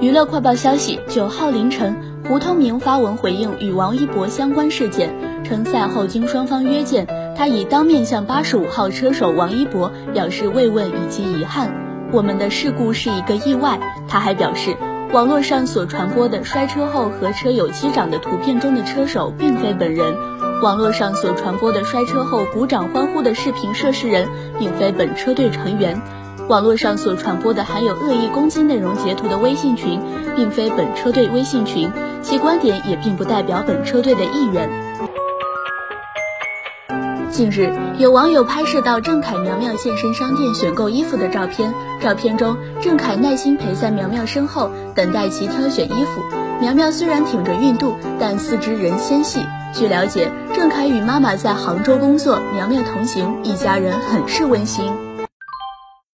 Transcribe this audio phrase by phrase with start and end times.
[0.00, 1.96] 娱乐快报消息：九号凌晨，
[2.28, 5.12] 胡通明发文回应与王一博相关事件，
[5.44, 7.06] 称赛后经双方约见，
[7.36, 11.72] 他已当面向八十五号车手王一博表示慰问以及遗憾。
[12.12, 13.80] 我们的事故是一个意外。
[14.06, 14.76] 他还表示，
[15.12, 20.14] 网络上所传播的摔车后和车友击掌的图片中的车手并非本人，
[20.62, 24.28] 网络上所传播的摔车后鼓掌欢呼的视频涉事人
[24.58, 26.00] 并非本车队成员。
[26.48, 30.00] 网络上所传播的含有恶意攻击内容截图的微信群，
[30.36, 31.90] 并非本车队微信群，
[32.20, 34.68] 其观点也并不代表本车队的意愿。
[37.30, 46.20] 近日，有网友拍摄到郑恺苗苗现身商店选购衣服的照片，照片中郑恺耐心陪在苗苗身后，等待其挑选衣服。
[46.60, 49.40] 苗苗虽然挺着孕肚，但四肢仍纤细。
[49.72, 54.92] 据了解，郑恺与妈妈在杭州工作，苗苗同行，一家人很是温馨。